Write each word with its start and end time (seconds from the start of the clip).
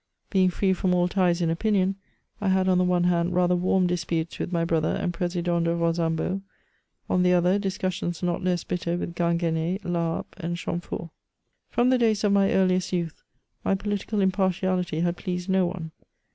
Being 0.31 0.49
free 0.49 0.73
from 0.73 0.95
all 0.95 1.07
ties 1.07 1.41
in 1.43 1.51
opinion, 1.51 1.95
I 2.41 2.47
had 2.47 2.67
on 2.67 2.79
the 2.79 2.83
one 2.83 3.03
hand 3.03 3.35
rather 3.35 3.55
warm 3.55 3.85
disputes 3.85 4.39
with 4.39 4.51
my 4.51 4.65
brother 4.65 4.95
and 4.95 5.13
President 5.13 5.65
de 5.65 5.75
Rosambo; 5.75 6.41
on 7.07 7.21
the 7.21 7.33
other, 7.33 7.59
discussions 7.59 8.23
not 8.23 8.43
less 8.43 8.63
bitter 8.63 8.97
with 8.97 9.13
Ging^ene, 9.13 9.79
Laharpe, 9.83 10.35
and 10.37 10.57
Chamfort. 10.57 11.11
From 11.69 11.91
the 11.91 11.99
days 11.99 12.23
of 12.23 12.31
my 12.31 12.49
earliest 12.51 12.91
youth 12.91 13.21
my 13.63 13.75
political 13.75 14.17
226 14.17 14.63
MEMOTES 14.63 14.63
OF 14.63 14.69
impartialitj 14.71 15.03
had 15.03 15.17
pleased 15.17 15.49
no 15.49 15.67
one. 15.67 15.91